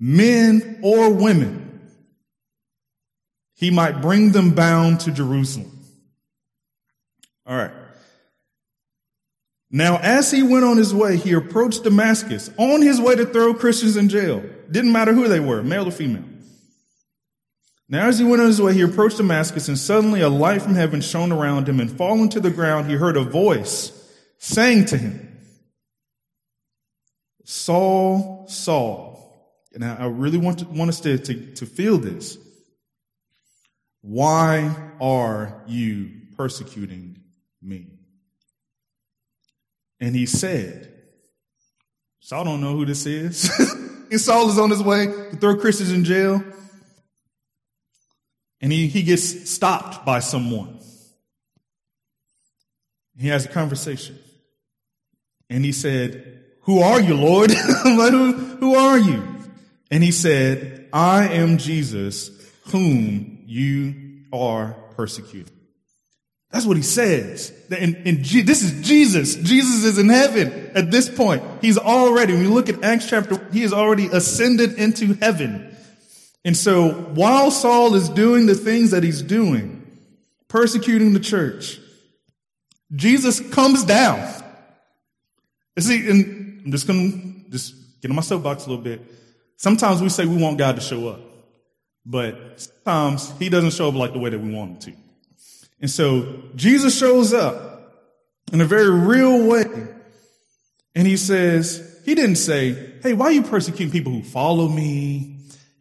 [0.00, 1.61] men or women,
[3.62, 5.70] he might bring them bound to Jerusalem.
[7.46, 7.70] All right.
[9.70, 13.54] Now, as he went on his way, he approached Damascus on his way to throw
[13.54, 14.42] Christians in jail.
[14.68, 16.24] Didn't matter who they were, male or female.
[17.88, 20.74] Now, as he went on his way, he approached Damascus, and suddenly a light from
[20.74, 23.92] heaven shone around him, and falling to the ground, he heard a voice
[24.38, 25.38] saying to him,
[27.44, 29.62] Saul, Saul.
[29.72, 32.38] And I really want, to, want us to, to, to feel this.
[34.02, 37.18] Why are you persecuting
[37.62, 37.86] me?
[40.00, 40.92] And he said,
[42.20, 43.50] Saul don't know who this is.
[44.10, 46.42] and Saul is on his way to throw Christians in jail.
[48.60, 50.78] And he, he gets stopped by someone.
[53.16, 54.18] He has a conversation.
[55.48, 57.50] And he said, Who are you, Lord?
[57.82, 59.22] who, who are you?
[59.90, 62.30] And he said, I am Jesus
[62.66, 65.52] whom you are persecuted.
[66.50, 67.52] That's what he says.
[67.70, 69.36] And, and G, this is Jesus.
[69.36, 71.42] Jesus is in heaven at this point.
[71.62, 75.74] He's already, when you look at Acts chapter, he has already ascended into heaven.
[76.44, 79.86] And so while Saul is doing the things that he's doing,
[80.48, 81.78] persecuting the church,
[82.94, 84.18] Jesus comes down.
[85.76, 87.12] You see, and I'm just gonna
[87.48, 89.00] just get on my soapbox a little bit.
[89.56, 91.20] Sometimes we say we want God to show up,
[92.04, 95.00] but sometimes he doesn't show up like the way that we want him to.
[95.80, 97.72] And so Jesus shows up
[98.52, 99.64] in a very real way.
[100.94, 105.32] And he says, he didn't say, Hey, why are you persecuting people who follow me?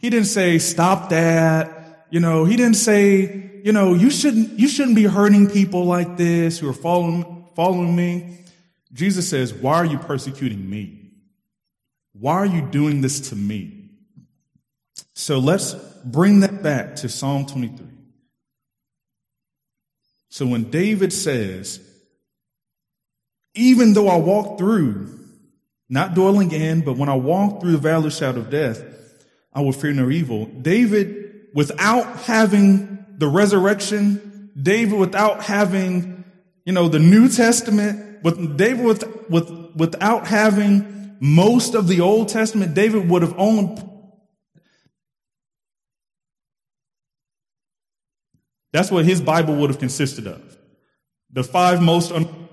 [0.01, 2.07] He didn't say, stop that.
[2.09, 6.17] You know, he didn't say, you know, you shouldn't, you shouldn't be hurting people like
[6.17, 8.39] this who are following, following me.
[8.91, 11.11] Jesus says, why are you persecuting me?
[12.13, 13.80] Why are you doing this to me?
[15.21, 17.85] So let's bring that back to Psalm 23.
[20.29, 21.79] So when David says,
[23.53, 25.19] even though I walk through,
[25.87, 28.83] not dwelling in, but when I walk through the valley of shadow of death,
[29.53, 30.47] I will fear no evil.
[30.47, 36.23] David, without having the resurrection, David without having,
[36.65, 42.29] you know, the New Testament, with David with, with, without having most of the Old
[42.29, 43.90] Testament, David would have only
[48.73, 50.57] That's what his Bible would have consisted of.
[51.31, 52.47] The five most un-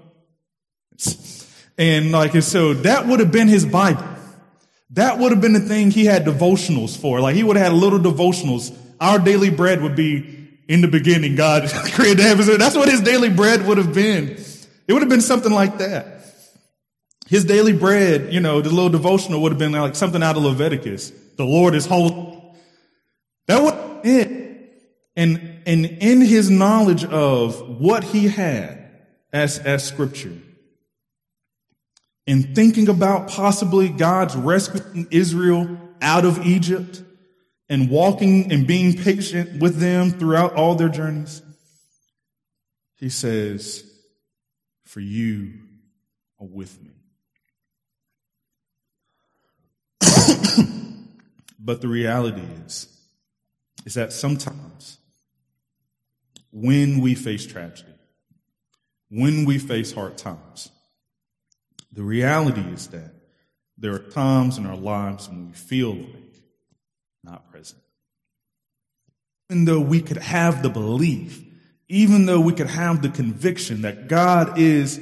[1.77, 4.05] and like and so that would have been his Bible.
[4.91, 7.21] That would have been the thing he had devotionals for.
[7.21, 8.77] Like he would have had little devotionals.
[9.01, 12.59] Our daily bread would be in the beginning, God created the heavens.
[12.59, 14.37] That's what his daily bread would have been.
[14.87, 16.17] It would have been something like that.
[17.27, 20.43] His daily bread, you know, the little devotional would have been like something out of
[20.43, 21.11] Leviticus.
[21.37, 22.43] The Lord is holy.
[23.47, 24.73] That would it.
[25.17, 28.91] And and in his knowledge of what he had
[29.35, 30.33] as, as scripture,
[32.27, 37.03] in thinking about possibly God's rescuing Israel out of Egypt
[37.69, 41.43] and walking and being patient with them throughout all their journeys,
[42.97, 43.85] he says,
[44.87, 45.53] For you
[46.41, 46.93] are with me.
[51.61, 52.89] but the reality is,
[53.85, 54.98] is that sometimes
[56.63, 57.93] when we face tragedy,
[59.11, 60.71] when we face hard times.
[61.93, 63.13] The reality is that
[63.77, 66.35] there are times in our lives when we feel like
[67.23, 67.81] not present.
[69.51, 71.43] Even though we could have the belief,
[71.89, 75.01] even though we could have the conviction that God is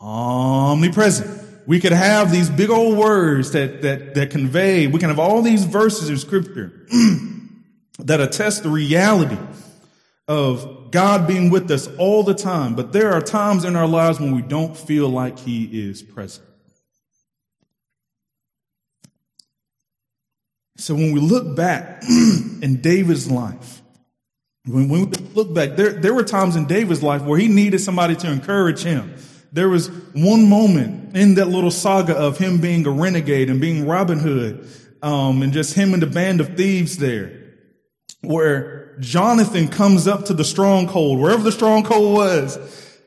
[0.00, 5.20] omnipresent, we could have these big old words that, that, that convey, we can have
[5.20, 6.86] all these verses in scripture
[8.00, 9.38] that attest the reality
[10.32, 14.18] of God being with us all the time, but there are times in our lives
[14.18, 16.48] when we don't feel like He is present.
[20.78, 23.82] So when we look back in David's life,
[24.64, 28.16] when we look back, there, there were times in David's life where he needed somebody
[28.16, 29.14] to encourage him.
[29.52, 33.86] There was one moment in that little saga of him being a renegade and being
[33.86, 34.66] Robin Hood,
[35.02, 37.38] um, and just him and the band of thieves there,
[38.22, 42.58] where Jonathan comes up to the stronghold, wherever the stronghold was,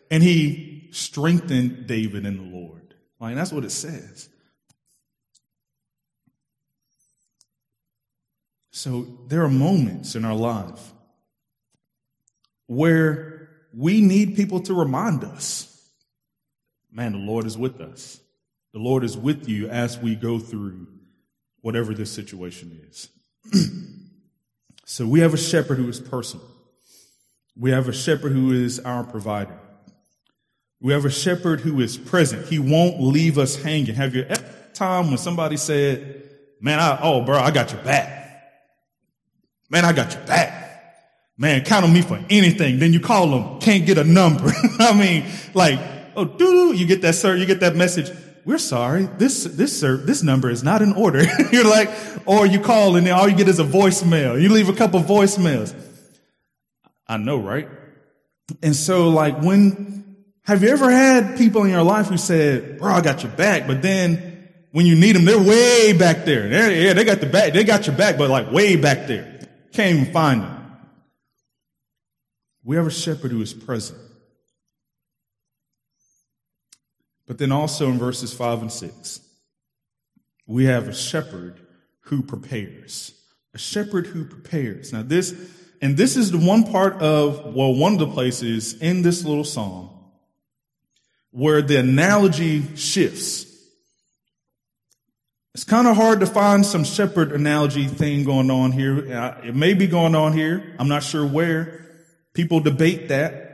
[0.09, 2.93] and he strengthened David in the Lord.
[3.19, 4.29] Like that's what it says.
[8.71, 10.93] So there are moments in our life
[12.67, 15.89] where we need people to remind us,
[16.91, 18.19] man, the Lord is with us.
[18.73, 20.87] The Lord is with you as we go through
[21.61, 23.09] whatever this situation is.
[24.85, 26.45] So we have a shepherd who is personal.
[27.57, 29.59] We have a shepherd who is our provider.
[30.79, 32.47] We have a shepherd who is present.
[32.47, 33.95] He won't leave us hanging.
[33.95, 36.23] Have you ever time when somebody said,
[36.61, 38.11] man, I, oh, bro, I got your back.
[39.69, 40.63] Man, I got your back.
[41.37, 42.79] Man, count on me for anything.
[42.79, 44.51] Then you call them, can't get a number.
[44.79, 45.79] I mean, like,
[46.15, 48.11] oh, doo you get that, sir, you get that message
[48.45, 49.09] we're sorry.
[49.17, 51.23] This, this, sir, this number is not in order.
[51.51, 51.89] You're like,
[52.25, 54.39] or you call and then all you get is a voicemail.
[54.39, 55.75] You leave a couple voicemails.
[57.07, 57.67] I know, right?
[58.61, 62.93] And so like when, have you ever had people in your life who said, bro,
[62.93, 66.47] I got your back, but then when you need them, they're way back there.
[66.47, 69.39] They're, yeah, they got the back, they got your back, but like way back there.
[69.73, 70.77] Can't even find them.
[72.63, 74.04] We have a shepherd who is present.
[77.27, 79.19] But then also in verses five and six,
[80.45, 81.59] we have a shepherd
[82.01, 83.13] who prepares.
[83.53, 84.93] A shepherd who prepares.
[84.93, 85.33] Now this,
[85.81, 89.43] and this is the one part of, well, one of the places in this little
[89.43, 89.89] psalm
[91.31, 93.45] where the analogy shifts.
[95.53, 99.13] It's kind of hard to find some shepherd analogy thing going on here.
[99.13, 100.75] Uh, it may be going on here.
[100.79, 101.85] I'm not sure where.
[102.33, 103.44] People debate that.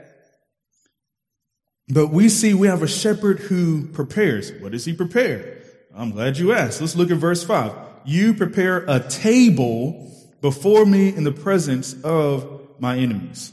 [1.93, 4.53] But we see we have a shepherd who prepares.
[4.61, 5.57] What does he prepare?
[5.93, 6.79] I'm glad you asked.
[6.79, 7.73] Let's look at verse five.
[8.05, 13.51] You prepare a table before me in the presence of my enemies.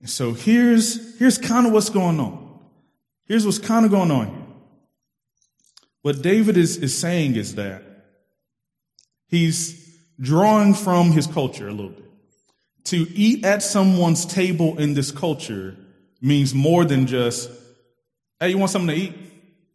[0.00, 2.60] And so here's, here's kind of what's going on.
[3.24, 4.46] Here's what's kind of going on here.
[6.02, 7.82] What David is, is saying is that
[9.26, 12.04] he's drawing from his culture a little bit.
[12.84, 15.76] To eat at someone's table in this culture
[16.20, 17.50] means more than just,
[18.40, 19.14] hey, you want something to eat?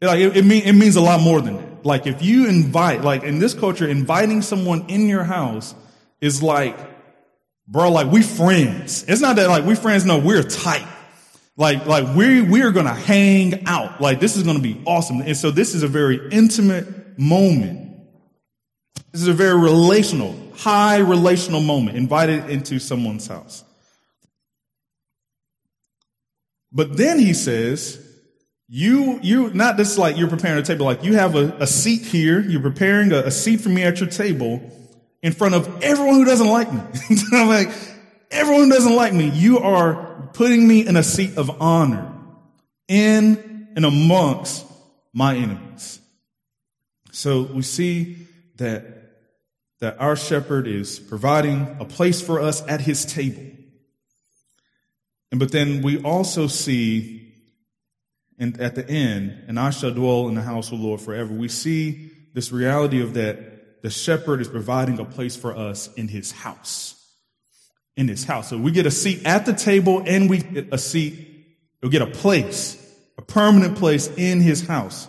[0.02, 1.86] Like, it, it, mean, it means a lot more than that.
[1.86, 5.76] Like, if you invite, like in this culture, inviting someone in your house
[6.20, 6.78] is like,
[7.68, 9.06] bro, like we friends.
[9.08, 10.88] It's not that like we friends, no, we're tight.
[11.58, 14.02] Like, like we, we are going to hang out.
[14.02, 15.22] Like, this is going to be awesome.
[15.22, 17.90] And so this is a very intimate moment.
[19.12, 23.64] This is a very relational, high relational moment, invited into someone's house.
[26.72, 28.00] But then he says,
[28.68, 32.04] you, you, not just like you're preparing a table, like you have a, a seat
[32.04, 34.62] here, you're preparing a, a, seat for me at your table
[35.22, 36.82] in front of everyone who doesn't like me.
[37.34, 37.70] I'm like,
[38.32, 42.14] everyone who doesn't like me, you are putting me in a seat of honor
[42.88, 44.66] in and amongst
[45.14, 46.00] my enemies.
[47.12, 48.86] So we see that,
[49.82, 53.44] that our shepherd is providing a place for us at his table.
[55.32, 57.22] And but then we also see
[58.42, 61.32] and at the end, and I shall dwell in the house of the Lord forever.
[61.32, 66.08] We see this reality of that the shepherd is providing a place for us in
[66.08, 66.98] his house.
[67.96, 68.50] In his house.
[68.50, 71.28] So we get a seat at the table and we get a seat,
[71.82, 72.78] we'll get a place,
[73.16, 75.08] a permanent place in his house.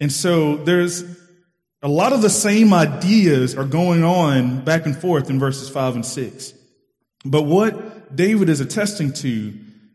[0.00, 1.04] And so there's
[1.80, 5.94] a lot of the same ideas are going on back and forth in verses five
[5.94, 6.54] and six.
[7.24, 9.54] But what David is attesting to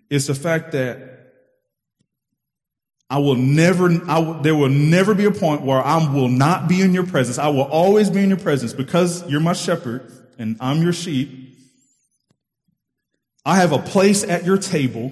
[0.10, 1.16] is the fact that
[3.10, 6.68] I will never, I will, there will never be a point where I will not
[6.68, 7.38] be in your presence.
[7.38, 11.56] I will always be in your presence because you're my shepherd and I'm your sheep.
[13.46, 15.12] I have a place at your table.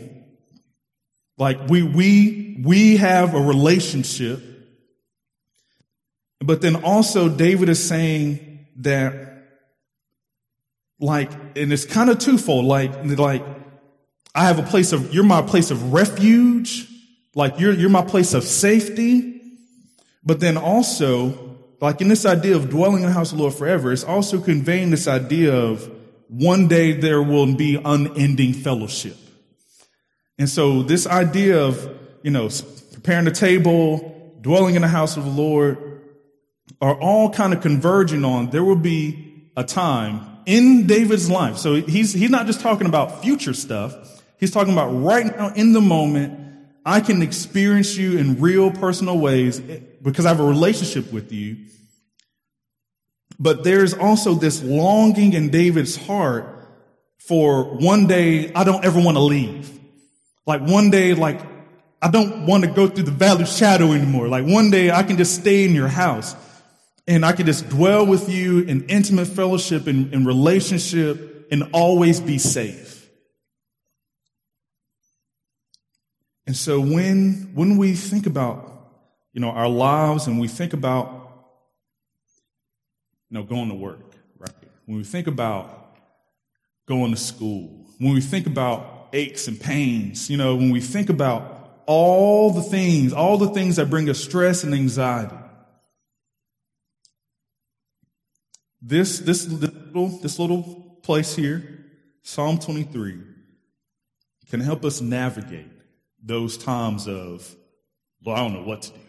[1.38, 4.42] Like we, we, we have a relationship.
[6.40, 9.33] But then also David is saying that
[11.00, 12.66] like, and it's kind of twofold.
[12.66, 13.44] Like, like,
[14.36, 16.88] I have a place of, you're my place of refuge.
[17.36, 19.42] Like, you're, you're my place of safety.
[20.24, 23.56] But then also, like in this idea of dwelling in the house of the Lord
[23.56, 25.92] forever, it's also conveying this idea of
[26.30, 29.18] one day there will be unending fellowship.
[30.40, 31.90] And so this idea of,
[32.24, 32.50] you know,
[32.94, 36.02] preparing the table, dwelling in the house of the Lord
[36.80, 41.58] are all kind of converging on there will be a time in David's life.
[41.58, 44.22] So he's, he's not just talking about future stuff.
[44.40, 46.40] He's talking about right now in the moment.
[46.86, 51.58] I can experience you in real personal ways because I have a relationship with you.
[53.40, 56.54] But there's also this longing in David's heart
[57.20, 59.72] for one day I don't ever want to leave.
[60.46, 61.40] Like one day, like
[62.02, 64.28] I don't want to go through the valley of shadow anymore.
[64.28, 66.36] Like one day I can just stay in your house
[67.08, 72.20] and I can just dwell with you in intimate fellowship and, and relationship and always
[72.20, 73.10] be safe.
[76.46, 78.70] And so when, when we think about,
[79.34, 81.48] you know, our lives and we think about,
[83.30, 84.52] you know, going to work, right?
[84.86, 85.98] When we think about
[86.86, 91.10] going to school, when we think about aches and pains, you know, when we think
[91.10, 95.36] about all the things, all the things that bring us stress and anxiety,
[98.86, 101.86] This, this, little, this little place here,
[102.22, 103.18] Psalm 23,
[104.50, 105.72] can help us navigate
[106.22, 107.56] those times of,
[108.26, 109.00] well, I don't know what to do.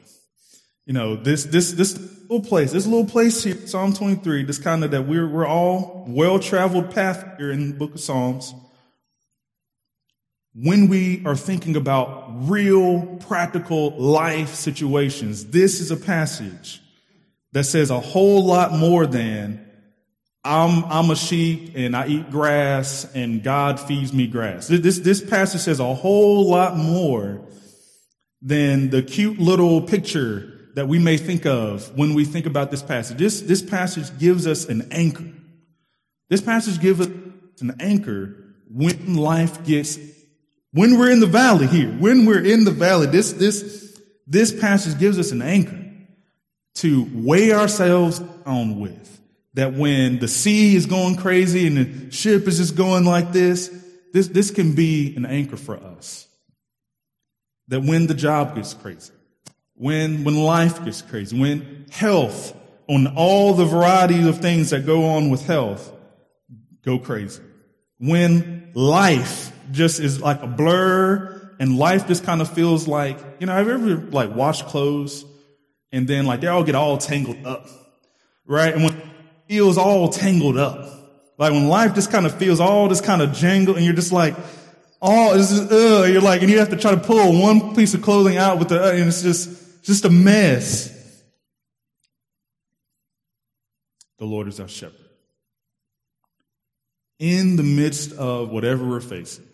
[0.87, 4.85] You know, this, this, this little place, this little place here, Psalm 23, this kind
[4.85, 8.55] of that we're, we're all well traveled path here in the book of Psalms.
[10.55, 16.81] When we are thinking about real practical life situations, this is a passage
[17.51, 19.64] that says a whole lot more than
[20.45, 24.69] I'm, I'm a sheep and I eat grass and God feeds me grass.
[24.69, 27.41] This, this passage says a whole lot more
[28.43, 32.83] than the cute little picture that we may think of when we think about this
[32.83, 33.17] passage.
[33.17, 35.31] This, this passage gives us an anchor.
[36.29, 37.09] This passage gives us
[37.61, 38.37] an anchor
[38.69, 39.99] when life gets,
[40.73, 44.99] when we're in the valley here, when we're in the valley, this, this, this passage
[44.99, 45.81] gives us an anchor
[46.77, 49.14] to weigh ourselves on with.
[49.55, 53.69] That when the sea is going crazy and the ship is just going like this,
[54.13, 56.27] this, this can be an anchor for us.
[57.69, 59.13] That when the job gets crazy,
[59.75, 62.57] when, when life gets crazy, when health,
[62.89, 65.93] on all the variety of things that go on with health,
[66.85, 67.43] go crazy.
[67.99, 73.47] When life just is like a blur and life just kind of feels like, you
[73.47, 75.25] know, have you ever like washed clothes
[75.93, 77.67] and then like they all get all tangled up,
[78.47, 78.75] right?
[78.75, 79.14] And when
[79.49, 80.89] feels all tangled up,
[81.39, 84.13] like when life just kind of feels all this kind of jangle and you're just
[84.13, 84.35] like,
[85.03, 87.95] oh, this is, uh, you're like, and you have to try to pull one piece
[87.95, 90.91] of clothing out with the, uh, and it's just, just a mess.
[94.19, 94.97] The Lord is our shepherd.
[97.19, 99.47] In the midst of whatever we're facing,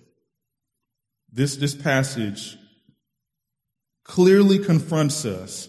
[1.32, 2.57] this, this passage
[4.05, 5.68] clearly confronts us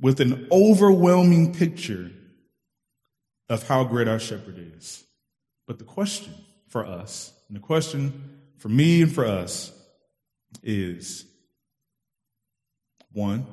[0.00, 2.10] with an overwhelming picture
[3.48, 5.04] of how great our shepherd is.
[5.66, 6.34] But the question
[6.68, 9.72] for us, and the question for me and for us,
[10.62, 11.24] is
[13.12, 13.46] one,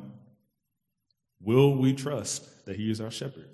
[1.42, 3.50] will we trust that He is our shepherd?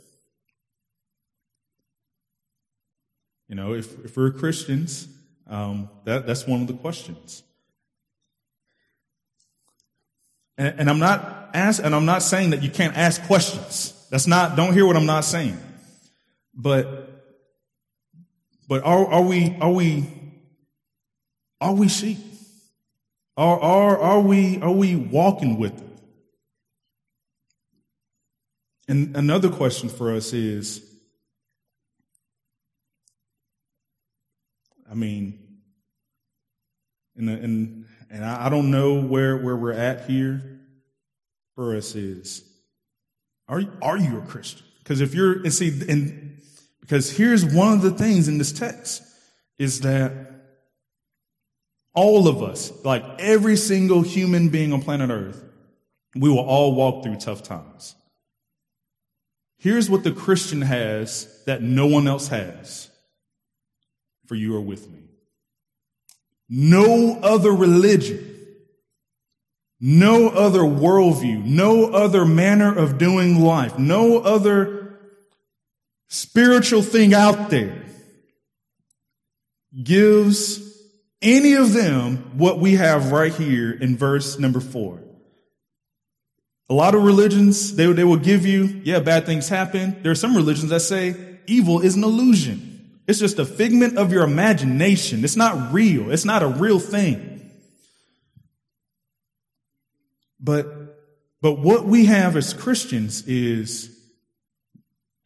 [3.48, 5.08] You know, if, if we're Christians,
[5.48, 7.44] um, that, that's one of the questions.
[10.58, 13.94] And, and I'm not ask, and I'm not saying that you can't ask questions.
[14.10, 15.58] That's not, don't hear what I'm not saying.
[16.58, 17.24] But,
[18.68, 20.06] but are, are we, are we,
[21.62, 22.18] are we sheep?
[23.38, 25.88] Are, are, are we, are we walking with it?
[28.88, 30.84] and another question for us is
[34.90, 35.38] I mean,
[37.18, 40.62] and, and, and I don't know where, where we're at here
[41.56, 42.44] for us is
[43.50, 44.67] are, are you a Christian?
[44.88, 46.40] Because if you're, and see, and
[46.80, 49.04] because here's one of the things in this text
[49.60, 50.14] is that
[51.94, 55.44] all of us, like every single human being on planet Earth,
[56.16, 57.96] we will all walk through tough times.
[59.58, 62.90] Here's what the Christian has that no one else has.
[64.28, 65.02] For you are with me.
[66.48, 68.26] No other religion,
[69.82, 74.77] no other worldview, no other manner of doing life, no other
[76.08, 77.86] spiritual thing out there
[79.84, 80.64] gives
[81.22, 85.04] any of them what we have right here in verse number four.
[86.70, 90.02] A lot of religions, they, they will give you, yeah, bad things happen.
[90.04, 91.16] There are some religions that say
[91.48, 93.00] evil is an illusion.
[93.08, 95.24] It's just a figment of your imagination.
[95.24, 96.12] It's not real.
[96.12, 97.50] It's not a real thing.
[100.42, 100.68] But,
[101.42, 103.97] but what we have as Christians is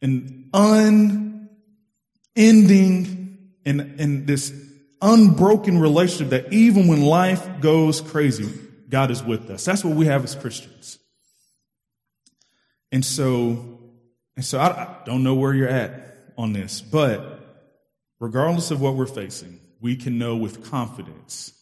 [0.02, 1.48] an unending
[3.64, 4.52] and, and this
[5.00, 8.52] unbroken relationship that even when life goes crazy,
[8.88, 9.64] God is with us.
[9.64, 10.98] That's what we have as Christians.
[12.90, 13.78] And so,
[14.36, 17.40] and so I, I don't know where you're at on this, but
[18.20, 21.52] regardless of what we're facing, we can know with confidence.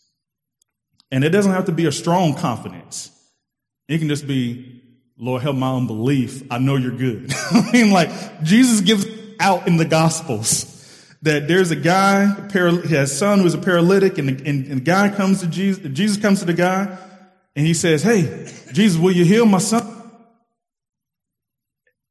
[1.11, 3.11] And it doesn't have to be a strong confidence.
[3.89, 4.83] It can just be,
[5.21, 6.43] Lord, help my unbelief.
[6.51, 7.33] I know you're good.
[7.51, 9.07] I mean, like, Jesus gives
[9.39, 10.67] out in the Gospels
[11.23, 15.41] that there's a guy, his son who's a paralytic, and the, and, and guy comes
[15.41, 16.99] to Jesus, Jesus comes to the guy,
[17.55, 20.01] and he says, Hey, Jesus, will you heal my son?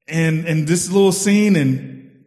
[0.10, 2.26] and and this little scene and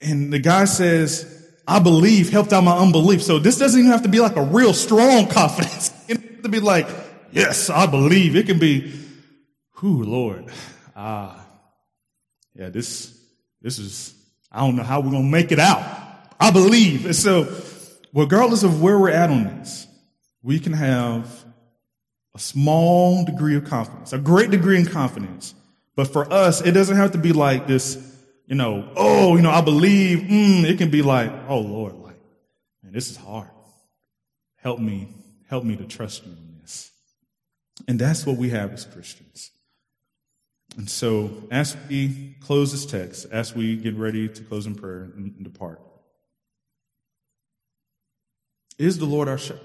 [0.00, 4.02] and the guy says i believe helped out my unbelief so this doesn't even have
[4.02, 6.88] to be like a real strong confidence it has to be like
[7.32, 8.92] yes i believe it can be
[9.78, 10.46] who lord
[10.94, 11.44] ah
[12.54, 13.18] yeah this
[13.62, 14.14] this is
[14.52, 15.82] i don't know how we're gonna make it out
[16.38, 17.46] i believe and so
[18.14, 19.86] regardless of where we're at on this
[20.42, 21.44] we can have
[22.34, 25.54] a small degree of confidence, a great degree of confidence.
[25.96, 27.96] But for us, it doesn't have to be like this,
[28.46, 30.20] you know, oh, you know, I believe.
[30.20, 32.20] Mm, it can be like, oh Lord, like,
[32.82, 33.50] man, this is hard.
[34.56, 35.08] Help me,
[35.48, 36.92] help me to trust you in this.
[37.88, 39.50] And that's what we have as Christians.
[40.76, 45.10] And so, as we close this text, as we get ready to close in prayer
[45.16, 45.80] and depart,
[48.78, 49.62] is the Lord our shepherd?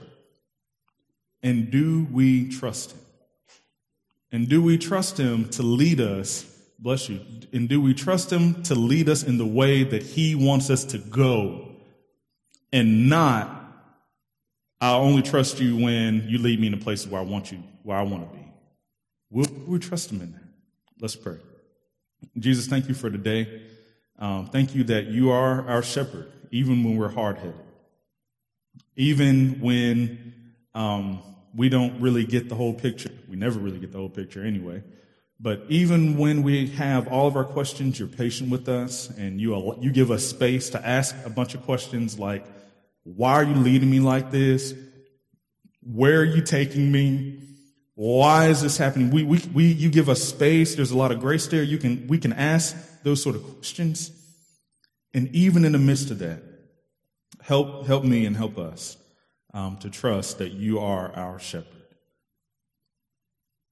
[1.43, 2.99] And do we trust him?
[4.31, 6.43] And do we trust him to lead us?
[6.79, 7.19] Bless you.
[7.51, 10.83] And do we trust him to lead us in the way that he wants us
[10.85, 11.69] to go
[12.71, 13.59] and not,
[14.81, 17.59] I only trust you when you lead me in the places where I want you,
[17.83, 18.43] where I want to be.
[19.29, 20.42] Will we trust him in that?
[21.03, 21.35] Let's pray.
[22.39, 23.63] Jesus, thank you for today.
[24.17, 27.59] Um, thank you that you are our shepherd, even when we're hard headed,
[28.95, 31.21] even when um,
[31.53, 33.11] we don't really get the whole picture.
[33.27, 34.81] We never really get the whole picture anyway.
[35.41, 39.75] But even when we have all of our questions, you're patient with us and you,
[39.81, 42.45] you give us space to ask a bunch of questions like,
[43.03, 44.73] why are you leading me like this?
[45.81, 47.42] Where are you taking me?
[47.95, 49.11] Why is this happening?
[49.11, 50.75] We, we, we, you give us space.
[50.75, 51.63] There's a lot of grace there.
[51.63, 54.11] You can, we can ask those sort of questions.
[55.13, 56.41] And even in the midst of that,
[57.41, 58.97] help, help me and help us
[59.53, 61.67] um, to trust that you are our shepherd.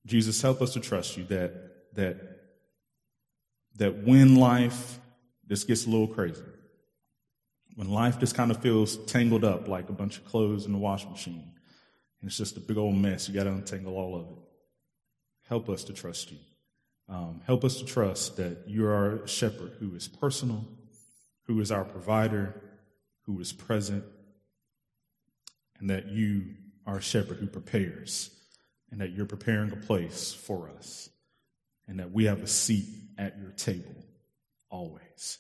[0.06, 1.54] Jesus, help us to trust you that,
[1.96, 2.18] that,
[3.78, 5.00] that when life
[5.48, 6.44] just gets a little crazy,
[7.76, 10.78] when life just kind of feels tangled up like a bunch of clothes in the
[10.78, 11.51] washing machine,
[12.22, 14.44] and it's just a big old mess, you got to untangle all of it.
[15.48, 16.38] Help us to trust you.
[17.10, 20.66] Um, help us to trust that you are a shepherd who is personal,
[21.46, 22.62] who is our provider,
[23.26, 24.04] who is present,
[25.80, 26.56] and that you
[26.86, 28.30] are a shepherd who prepares,
[28.92, 31.10] and that you're preparing a place for us,
[31.88, 32.86] and that we have a seat
[33.18, 34.06] at your table
[34.70, 35.40] always.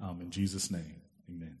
[0.00, 0.96] Um, in Jesus' name,
[1.30, 1.58] amen.